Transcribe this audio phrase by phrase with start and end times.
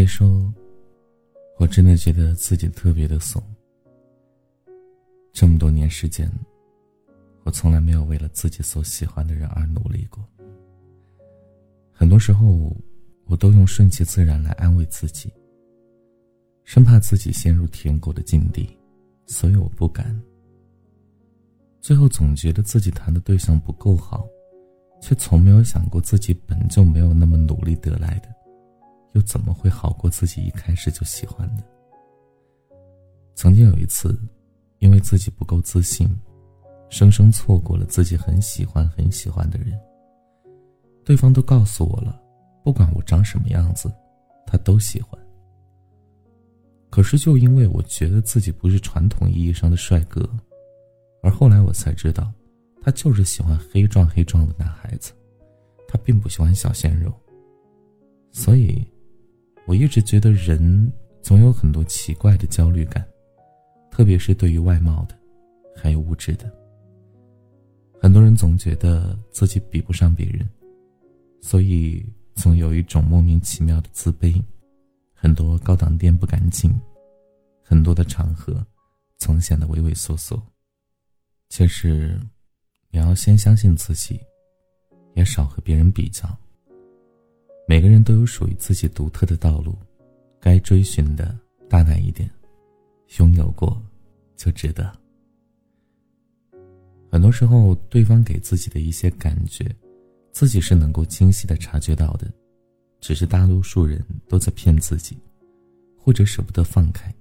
[0.00, 0.50] 可以说，
[1.58, 3.42] 我真的觉得自己特别的怂。
[5.30, 6.26] 这么多年时间，
[7.44, 10.26] 我从来没有为了自己所喜欢的人而努力过。
[11.92, 12.74] 很多时候，
[13.26, 15.30] 我都用顺其自然来安慰自己，
[16.64, 18.74] 生怕自己陷入舔狗的境地，
[19.26, 20.18] 所以我不敢。
[21.82, 24.26] 最后总觉得自己谈的对象不够好，
[25.02, 28.39] 却从没有想过自己本就没有那么努力得来的。
[29.12, 31.64] 又怎么会好过自己一开始就喜欢的？
[33.34, 34.16] 曾经有一次，
[34.78, 36.08] 因为自己不够自信，
[36.88, 39.78] 生生错过了自己很喜欢很喜欢的人。
[41.04, 42.20] 对方都告诉我了，
[42.62, 43.90] 不管我长什么样子，
[44.46, 45.18] 他都喜欢。
[46.90, 50.28] 可是就因为我觉得自己不是传统意义上的帅哥，
[51.22, 52.32] 而后来我才知道，
[52.82, 55.12] 他就是喜欢黑壮黑壮的男孩子，
[55.88, 57.12] 他并不喜欢小鲜肉。
[58.30, 58.86] 所以。
[59.70, 60.92] 我一直觉得人
[61.22, 63.06] 总有很多奇怪的焦虑感，
[63.88, 65.16] 特别是对于外貌的，
[65.76, 66.52] 还有物质的。
[68.02, 70.44] 很多人总觉得自己比不上别人，
[71.40, 74.42] 所以总有一种莫名其妙的自卑。
[75.14, 76.72] 很多高档店不敢进，
[77.62, 78.66] 很多的场合
[79.18, 80.42] 总显得畏畏缩缩。
[81.48, 82.20] 其实，
[82.90, 84.18] 你要先相信自己，
[85.14, 86.28] 也少和别人比较。
[87.70, 89.78] 每个人都有属于自己独特的道路，
[90.40, 92.28] 该追寻的大胆一点，
[93.18, 93.80] 拥有过
[94.34, 94.92] 就值得。
[97.12, 99.64] 很多时候，对方给自己的一些感觉，
[100.32, 102.28] 自己是能够清晰的察觉到的，
[103.00, 105.16] 只是大多数人都在骗自己，
[105.96, 107.14] 或者舍不得放开，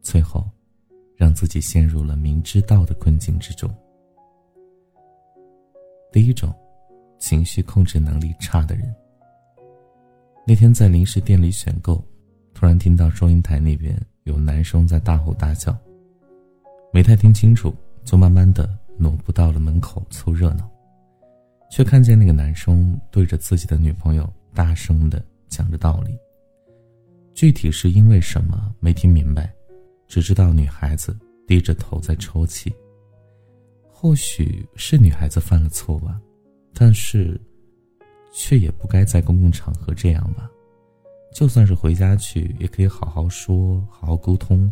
[0.00, 0.48] 最后
[1.14, 3.70] 让自己陷入了明知道的困境之中。
[6.10, 6.50] 第一种，
[7.18, 8.90] 情绪控制能力差的人。
[10.50, 12.04] 那天在零食店里选购，
[12.52, 15.78] 突然听到收银台那边有男生在大吼大叫，
[16.92, 20.68] 没太听清楚，就慢慢的挪步到了门口凑热闹，
[21.70, 26.18] 却看见那个男生对着自己的女朋友大声的讲着道理。
[27.32, 29.54] 具体是因为什么没听明白，
[30.08, 31.16] 只知道女孩子
[31.46, 32.74] 低着头在抽泣。
[33.88, 36.20] 或许是女孩子犯了错吧，
[36.74, 37.40] 但是。
[38.32, 40.50] 却也不该在公共场合这样吧，
[41.34, 44.70] 就算是回家去，也可以好好说，好好沟通，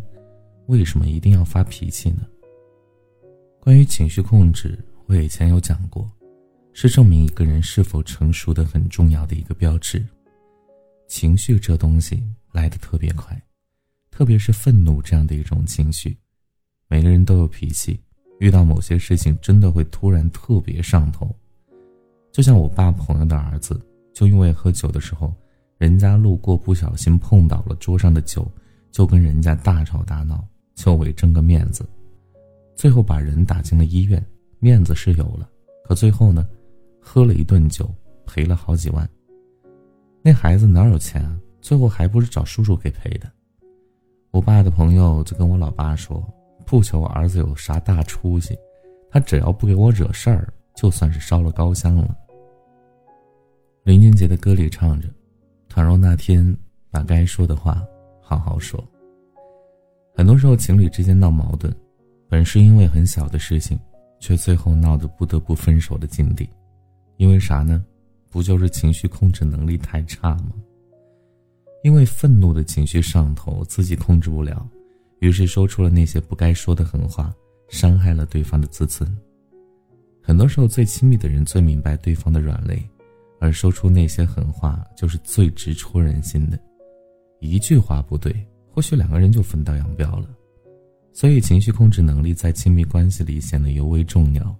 [0.67, 2.27] 为什么一定要发脾气呢？
[3.59, 6.09] 关于情绪控制，我以前有讲过，
[6.73, 10.05] 是证明一个人是否成熟的很重要的一个标志。
[11.07, 13.39] 情绪这东西来的特别快，
[14.11, 16.17] 特别是愤怒这样的一种情绪，
[16.87, 17.99] 每个人都有脾气，
[18.39, 21.35] 遇到某些事情真的会突然特别上头。
[22.31, 23.79] 就像我爸朋友的儿子，
[24.13, 25.33] 就因为喝酒的时候，
[25.77, 28.49] 人家路过不小心碰倒了桌上的酒，
[28.91, 30.43] 就跟人家大吵大闹，
[30.75, 31.87] 就为争个面子，
[32.75, 34.23] 最后把人打进了医院。
[34.59, 35.49] 面子是有了，
[35.85, 36.45] 可最后呢，
[36.99, 37.89] 喝了一顿酒，
[38.25, 39.09] 赔了好几万。
[40.21, 41.39] 那孩子哪有钱啊？
[41.61, 43.31] 最后还不是找叔叔给赔的。
[44.31, 46.21] 我爸的朋友就跟我老爸说，
[46.65, 48.53] 不求儿子有啥大出息，
[49.09, 50.53] 他只要不给我惹事儿。
[50.79, 52.15] 就算是烧了高香了。
[53.83, 55.09] 林俊杰的歌里唱着
[55.67, 56.55] ：“倘若那天
[56.89, 57.83] 把该说的话
[58.21, 58.81] 好好说。”
[60.15, 61.69] 很多时候，情侣之间闹矛盾，
[62.29, 63.77] 本是因为很小的事情，
[64.21, 66.49] 却最后闹得不得不分手的境地。
[67.17, 67.83] 因为啥呢？
[68.29, 70.53] 不就是情绪控制能力太差吗？
[71.83, 74.65] 因为愤怒的情绪上头，自己控制不了，
[75.19, 77.33] 于是说出了那些不该说的狠话，
[77.67, 79.13] 伤害了对方的自尊。
[80.29, 82.79] 很多时候，最亲密的人最明白对方的软肋，
[83.39, 86.59] 而说出那些狠话就是最直戳人心的。
[87.39, 88.31] 一句话不对，
[88.71, 90.29] 或许两个人就分道扬镳了。
[91.13, 94.55] 所以，情绪控制能力在亲密关系里显得尤为重要。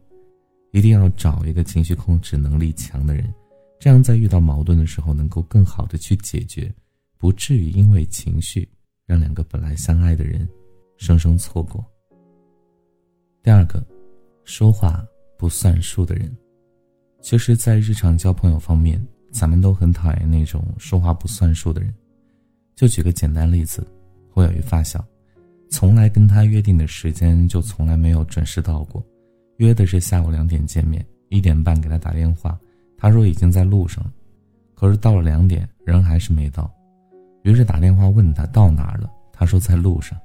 [0.72, 3.31] 一定要找一个情绪控制能力强的人，
[3.79, 6.74] 这样在遇到矛盾的时候能够更好的去解决，
[7.19, 8.67] 不至于因为情绪
[9.05, 10.49] 让两个本来相爱的人
[10.97, 11.85] 生生错过。
[13.43, 13.85] 第二个，
[14.46, 15.05] 说话。
[15.40, 16.30] 不算数的人，
[17.22, 19.02] 其实，在日常交朋友方面，
[19.32, 21.94] 咱们都很讨厌那种说话不算数的人。
[22.76, 23.88] 就举个简单例子，
[24.34, 25.02] 我有一发小，
[25.70, 29.02] 从来跟他约定的时间就从来没有准时到过，
[29.59, 32.59] 约的是下午两点见面，一点半给他打电话，
[32.97, 34.12] 他说已经在路上了，
[34.76, 36.70] 可是到了两点人还是没到，
[37.44, 40.20] 于是打电话问他到哪儿了，他说在路上，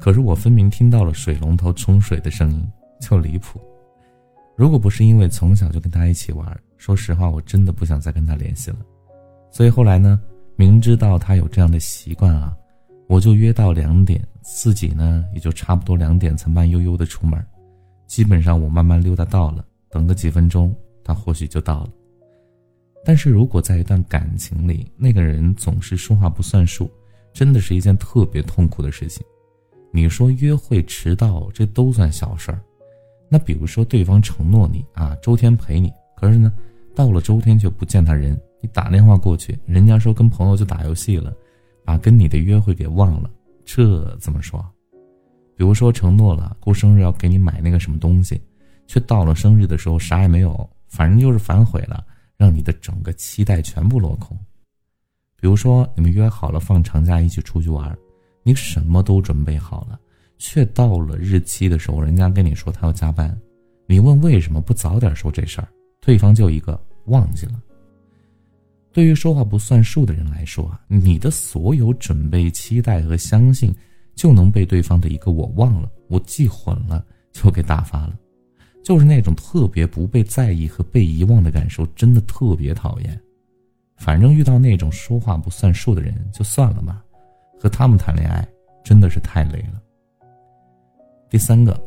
[0.00, 2.68] 可是我分明听到了水龙头冲水的声音，
[3.00, 3.60] 就离谱。
[4.60, 8.76] 如果不是因为从小就跟他一起玩，说实话，我真的不想再跟他联系了。
[9.50, 10.20] 所以后来呢，
[10.54, 12.54] 明知道他有这样的习惯啊，
[13.08, 17.42] 我就约到两点，自己呢也就差不多两点才慢悠悠的出门。
[18.06, 21.90] 基本上我慢慢溜达到了，等个几分钟，他或许就到了。
[23.02, 26.90] 但是如果在一段感情里，那个人总是说话不算数，
[27.32, 29.24] 真的是一件特别痛苦的事情。
[29.90, 32.60] 你说约会迟到，这都算小事儿。
[33.30, 36.52] 那比如说对方承诺你啊，周天陪你，可是呢，
[36.94, 41.32] 到了周天却不见他人，你打电话过去，人家说跟朋友就打游戏了，
[41.84, 43.30] 把跟你的约会给忘了，
[43.64, 44.62] 这怎么说？
[45.56, 48.40] 比如说承诺了过生日要给你买那个什么东西，
[48.86, 52.04] 却到了生日的时候啥也没有，反正就是反悔了。
[52.36, 54.34] 让你的整个期待全部落空。
[55.38, 57.94] 比如说，你们约好了放长假一起出去玩，
[58.42, 60.00] 你什么都准备好了，
[60.40, 63.38] 却到了日期的时候，人家跟你说他要加班，
[63.86, 65.68] 你问为什么不早点说这事儿，
[66.00, 67.60] 对方就一个忘记了。
[68.90, 73.72] 对于说话不算数的人来说啊，你的所有准备、期待和相信，
[74.16, 78.18] 就能被对方的一个“我忘了，我记混了”就给打发了。
[78.82, 83.20] 就是那种特别不被在意和被遗忘的感受，真的特别讨厌。
[83.96, 87.04] 反正遇到那种说话不算数的人，就算了吧。
[87.60, 88.48] 和他们谈恋爱
[88.82, 89.80] 真的是太累了。
[91.30, 91.80] 第三个，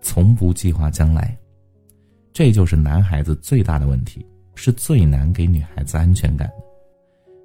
[0.00, 1.36] 从不计划将来，
[2.32, 6.54] 这就是男孩子最大的问题，是最难给女孩子安全感的。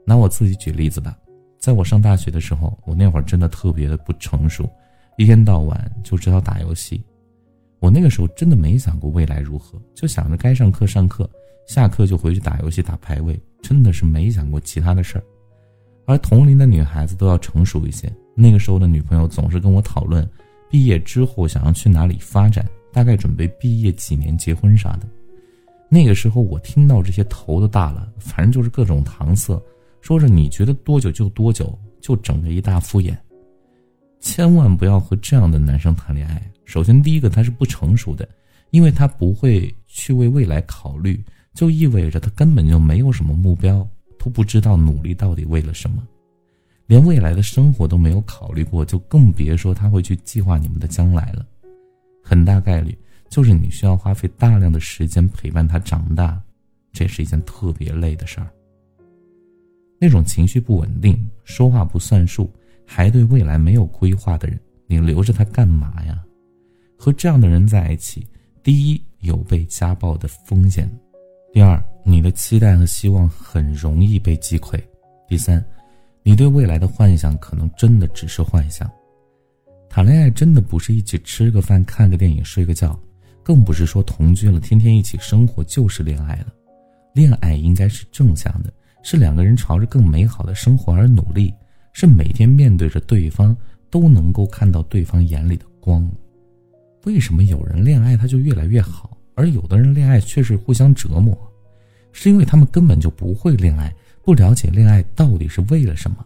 [0.06, 1.14] 拿我自己举例子吧，
[1.60, 4.66] 在我上大学的时候，我那会儿真的特别的不成熟，
[5.18, 7.04] 一天到晚就知道打游戏。
[7.80, 11.30] 我那个时候真的没想过未来如何，就想着该上课上课，
[11.68, 15.24] 下课就回去打游戏打排位，真的是没想过其他的事儿。
[16.06, 20.28] 而同龄的女孩子都要成熟一些，那个时候的女朋友总是跟我讨论，
[20.72, 25.08] 毕业之后想要去哪里发展，大概准备毕业几年结婚啥的。
[25.90, 29.62] 那个时候我听到这些头都大了，反正就是各种搪塞，
[30.00, 33.14] 说着你觉得多久就多久，就整个一大敷衍。
[34.22, 36.42] 千万不要和这样的男生谈恋爱。
[36.64, 38.26] 首先，第一个他是不成熟的，
[38.70, 41.22] 因为他不会去为未来考虑，
[41.54, 43.86] 就意味着他根本就没有什么目标，
[44.18, 46.02] 都不知道努力到底为了什么，
[46.88, 51.46] 连未来的生活都没有考虑过，就更别说他会去计划你们的将来了。
[52.24, 52.98] 很大概率
[53.30, 56.42] 就是你需要花费大量的时间陪伴他长大，
[56.92, 58.48] 这是一件特别累的事儿。
[60.00, 62.50] 那种情绪不稳定、说话不算数，
[62.86, 66.24] 还对未来没有规划的人，你留着他干嘛呀？
[66.98, 68.28] 和这样的人在一起，
[68.64, 70.90] 第一有被家暴的风险，
[71.54, 74.80] 第二你的期待和希望很容易被击溃，
[75.28, 75.64] 第三，
[76.24, 78.90] 你对未来的幻想可能真的只是幻想。
[79.90, 82.98] 谈恋爱真的不是一起吃个饭、看个电影、睡个觉，
[83.44, 86.48] 更不是说同居了天天一起生活就是恋爱了。
[87.14, 88.72] 恋爱应该是正向的，
[89.04, 91.54] 是两个人朝着更美好的生活而努力，
[91.92, 93.56] 是每天面对着对方
[93.90, 96.10] 都能够看到对方眼里的光。
[97.04, 101.36] 为什么有人恋爱他就越来越好，而有的人恋爱却是互相折磨？
[102.14, 106.26] 是因为他们根本就不会恋爱，不了解恋爱到底是为了什么。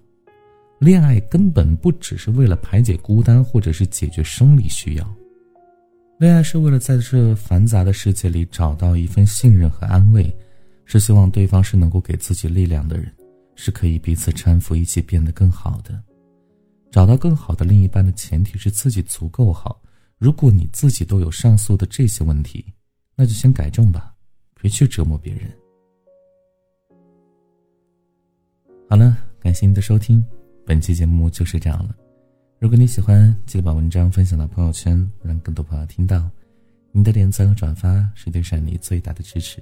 [0.79, 5.15] 恋爱根本不只是为了排解孤单，或者是解决生理需要。
[6.17, 10.33] 恋爱是为了在这繁杂的世界里找到一份信任和安慰，
[10.85, 13.11] 是希望对方是能够给自己力量的人，
[13.55, 16.01] 是可以彼此搀扶，一起变得更好的。
[16.91, 19.81] 找到更好的另一半的前提是自己足够好。
[20.17, 22.65] 如果你自己都有上述的这些问题，
[23.15, 24.13] 那就先改正吧，
[24.61, 25.51] 别去折磨别人。
[28.87, 30.23] 好了，感谢您的收听，
[30.65, 31.95] 本期节目就是这样了。
[32.59, 36.29] 如果你喜欢，记得把文章分享到朋友圈，让更多朋友听到。
[36.91, 39.61] 你的点赞和转发是对闪妮最大的支持。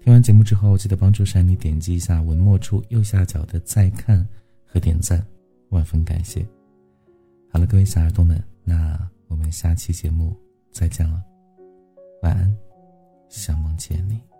[0.00, 4.26] 听完节目之后，记得帮助闪妮点击一下文末处右下角的再看
[4.66, 5.24] 和点赞，
[5.70, 6.46] 万分感谢。
[7.50, 8.98] 好了，各位小耳朵们，那。
[9.28, 10.36] 我们下期节目
[10.70, 11.22] 再见了，
[12.22, 12.54] 晚安，
[13.30, 14.31] 想梦见你。